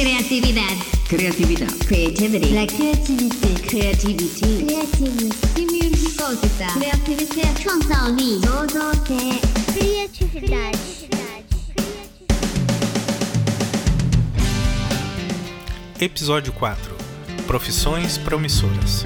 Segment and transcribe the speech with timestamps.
[0.00, 0.76] Creatividad.
[1.08, 1.72] Creatividad.
[1.86, 2.52] Creativity.
[2.54, 3.48] La créativité.
[3.66, 4.64] Creativity.
[4.64, 5.66] Creativity.
[5.66, 6.66] Musicosa.
[6.74, 7.42] Creativité.
[7.62, 8.40] 创造力。
[8.40, 9.40] 创造性
[9.74, 10.96] Criatividade.
[15.98, 16.94] Episódio 4
[17.46, 19.04] Profissões promissoras.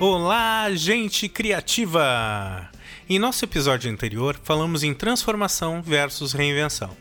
[0.00, 2.70] Olá, gente criativa!
[3.08, 6.96] Em nosso episódio anterior, falamos em transformação versus reinvenção.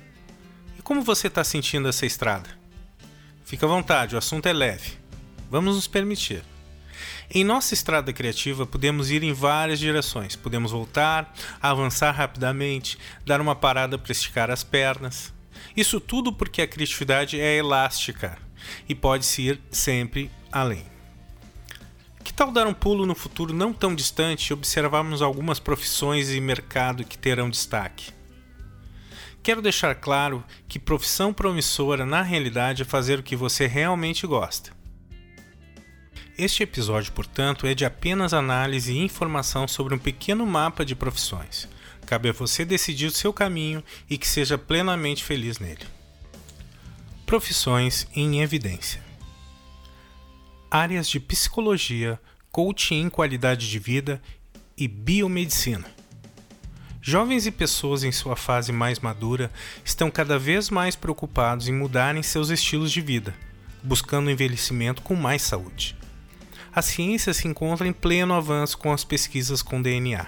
[0.89, 2.49] Como você está sentindo essa estrada?
[3.45, 4.93] Fica à vontade, o assunto é leve.
[5.51, 6.43] Vamos nos permitir.
[7.31, 10.35] Em nossa estrada criativa, podemos ir em várias direções.
[10.35, 11.31] Podemos voltar,
[11.61, 12.97] avançar rapidamente,
[13.27, 15.31] dar uma parada para esticar as pernas.
[15.77, 18.39] Isso tudo porque a criatividade é elástica
[18.89, 20.87] e pode-se ir sempre além.
[22.25, 26.41] Que tal dar um pulo no futuro não tão distante e observarmos algumas profissões e
[26.41, 28.17] mercado que terão destaque?
[29.43, 34.77] Quero deixar claro que profissão promissora na realidade é fazer o que você realmente gosta.
[36.37, 41.69] Este episódio, portanto, é de apenas análise e informação sobre um pequeno mapa de profissões.
[42.07, 45.85] Cabe a você decidir o seu caminho e que seja plenamente feliz nele.
[47.27, 49.03] Profissões em evidência:
[50.71, 52.21] áreas de psicologia,
[52.53, 54.23] coaching em qualidade de vida
[54.77, 55.98] e biomedicina.
[57.11, 59.51] Jovens e pessoas em sua fase mais madura
[59.83, 63.35] estão cada vez mais preocupados em mudarem seus estilos de vida,
[63.83, 65.97] buscando envelhecimento com mais saúde.
[66.71, 70.27] A ciência se encontra em pleno avanço com as pesquisas com DNA,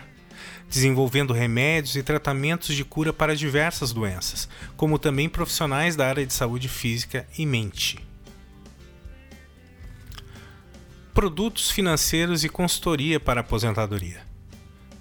[0.70, 6.32] desenvolvendo remédios e tratamentos de cura para diversas doenças, como também profissionais da área de
[6.32, 7.98] saúde física e mente.
[11.12, 14.22] Produtos financeiros e consultoria para aposentadoria.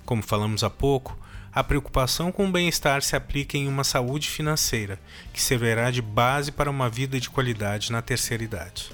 [0.03, 1.17] Como falamos há pouco,
[1.59, 4.97] a preocupação com o bem-estar se aplica em uma saúde financeira,
[5.33, 8.89] que servirá de base para uma vida de qualidade na terceira idade.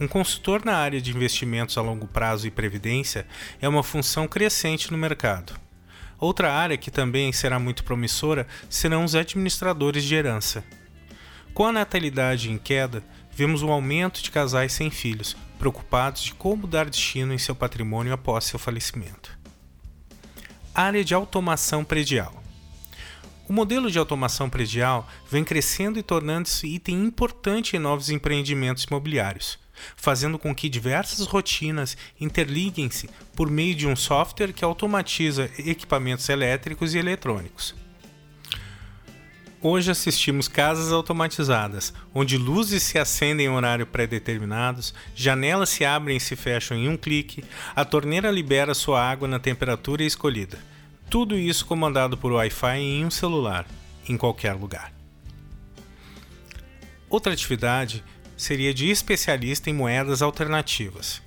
[0.00, 3.26] Um consultor na área de investimentos a longo prazo e previdência
[3.60, 5.52] é uma função crescente no mercado.
[6.18, 10.64] Outra área que também será muito promissora serão os administradores de herança.
[11.52, 16.66] Com a natalidade em queda, vemos o aumento de casais sem filhos, preocupados de como
[16.66, 19.21] dar destino em seu patrimônio após seu falecimento.
[20.74, 22.42] Área de automação predial.
[23.46, 29.58] O modelo de automação predial vem crescendo e tornando-se item importante em novos empreendimentos imobiliários,
[29.94, 36.94] fazendo com que diversas rotinas interliguem-se por meio de um software que automatiza equipamentos elétricos
[36.94, 37.81] e eletrônicos.
[39.64, 46.20] Hoje assistimos casas automatizadas, onde luzes se acendem em horário pré-determinados, janelas se abrem e
[46.20, 47.44] se fecham em um clique,
[47.76, 50.58] a torneira libera sua água na temperatura escolhida.
[51.08, 53.64] Tudo isso comandado por Wi-Fi em um celular,
[54.08, 54.92] em qualquer lugar.
[57.08, 58.02] Outra atividade
[58.36, 61.22] seria de especialista em moedas alternativas.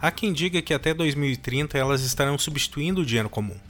[0.00, 3.60] Há quem diga que até 2030 elas estarão substituindo o dinheiro comum.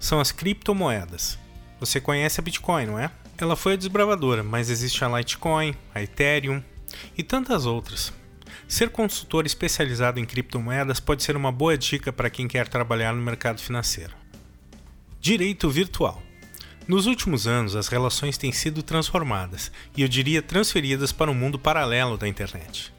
[0.00, 1.43] São as criptomoedas.
[1.84, 3.10] Você conhece a Bitcoin, não é?
[3.36, 6.62] Ela foi a desbravadora, mas existe a Litecoin, a Ethereum
[7.16, 8.10] e tantas outras.
[8.66, 13.20] Ser consultor especializado em criptomoedas pode ser uma boa dica para quem quer trabalhar no
[13.20, 14.14] mercado financeiro.
[15.20, 16.22] Direito virtual.
[16.88, 21.58] Nos últimos anos, as relações têm sido transformadas e eu diria transferidas para um mundo
[21.58, 22.94] paralelo da internet.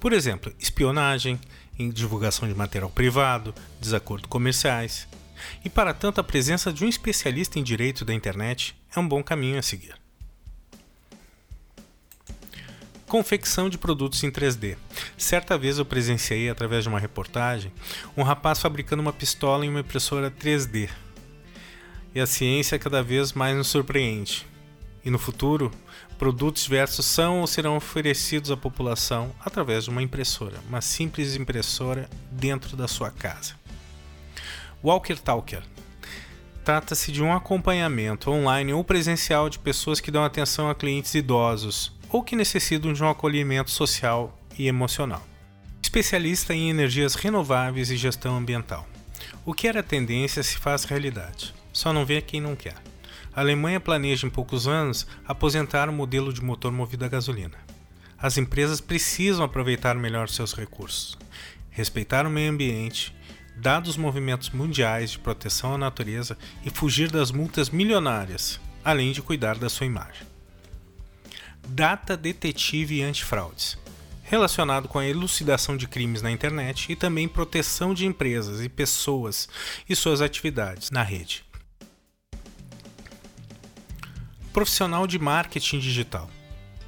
[0.00, 1.38] Por exemplo, espionagem,
[1.78, 5.06] divulgação de material privado, desacordos comerciais.
[5.64, 9.22] E para tanto, a presença de um especialista em direito da internet é um bom
[9.22, 9.94] caminho a seguir.
[13.06, 14.76] Confecção de produtos em 3D.
[15.18, 17.70] Certa vez eu presenciei, através de uma reportagem,
[18.16, 20.88] um rapaz fabricando uma pistola em uma impressora 3D.
[22.14, 24.46] E a ciência cada vez mais nos surpreende.
[25.04, 25.70] E no futuro,
[26.18, 32.08] produtos diversos são ou serão oferecidos à população através de uma impressora, uma simples impressora
[32.30, 33.61] dentro da sua casa.
[34.84, 35.62] Walker Talker
[36.64, 41.92] trata-se de um acompanhamento online ou presencial de pessoas que dão atenção a clientes idosos
[42.08, 45.22] ou que necessitam de um acolhimento social e emocional.
[45.80, 48.86] Especialista em energias renováveis e gestão ambiental.
[49.44, 51.54] O que era tendência se faz realidade.
[51.72, 52.76] Só não vê quem não quer.
[53.34, 57.58] A Alemanha planeja em poucos anos aposentar o modelo de motor movido a gasolina.
[58.18, 61.18] As empresas precisam aproveitar melhor seus recursos,
[61.70, 63.14] respeitar o meio ambiente,
[63.56, 69.22] dados os movimentos mundiais de proteção à natureza e fugir das multas milionárias, além de
[69.22, 70.26] cuidar da sua imagem.
[71.68, 73.78] Data Detetive e Antifraudes
[74.32, 79.46] relacionado com a elucidação de crimes na internet e também proteção de empresas e pessoas
[79.86, 81.44] e suas atividades na rede.
[84.50, 86.30] Profissional de marketing digital.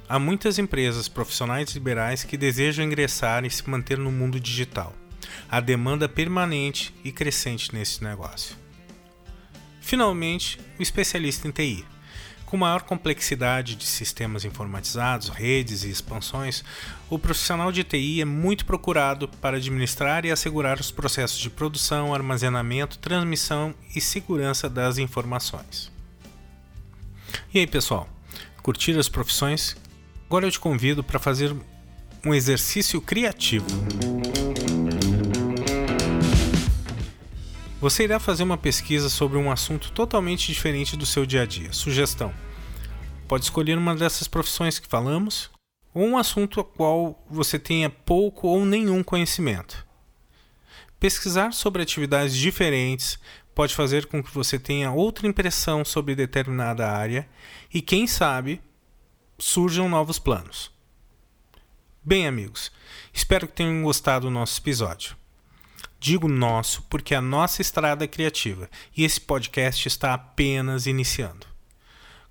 [0.09, 4.95] há muitas empresas, profissionais liberais que desejam ingressar e se manter no mundo digital.
[5.49, 8.55] Há demanda permanente e crescente nesse negócio.
[9.81, 11.85] Finalmente, o especialista em TI.
[12.45, 16.63] Com maior complexidade de sistemas informatizados, redes e expansões,
[17.09, 22.13] o profissional de TI é muito procurado para administrar e assegurar os processos de produção,
[22.13, 25.91] armazenamento, transmissão e segurança das informações.
[27.53, 28.07] E aí, pessoal?
[28.61, 29.75] Curtiram as profissões?
[30.27, 31.55] Agora eu te convido para fazer
[32.25, 33.67] um exercício criativo.
[37.85, 41.71] Você irá fazer uma pesquisa sobre um assunto totalmente diferente do seu dia a dia.
[41.71, 42.33] Sugestão:
[43.27, 45.51] pode escolher uma dessas profissões que falamos
[45.93, 49.85] ou um assunto a qual você tenha pouco ou nenhum conhecimento.
[50.99, 53.19] Pesquisar sobre atividades diferentes
[53.53, 57.29] pode fazer com que você tenha outra impressão sobre determinada área
[57.71, 58.63] e, quem sabe,
[59.37, 60.71] surjam novos planos.
[62.03, 62.71] Bem, amigos,
[63.13, 65.15] espero que tenham gostado do nosso episódio.
[65.99, 71.47] Digo nosso porque a nossa estrada é criativa e esse podcast está apenas iniciando.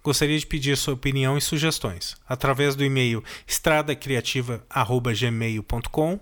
[0.03, 6.21] Gostaria de pedir sua opinião e sugestões através do e-mail estradacriativa@gmail.com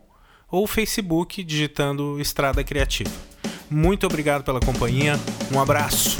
[0.48, 3.10] ou Facebook digitando Estrada Criativa.
[3.70, 5.18] Muito obrigado pela companhia.
[5.52, 6.18] Um abraço.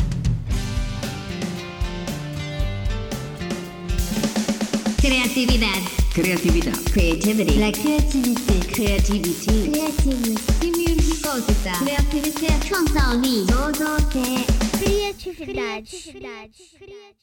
[5.00, 6.02] Criatividade.
[6.14, 6.80] Criatividade.
[6.90, 7.58] Creativity.
[7.58, 8.66] La Criatividade.
[8.68, 9.96] Criatividade.
[9.96, 10.81] Créativité.
[14.78, 17.21] criatividade, criatividade.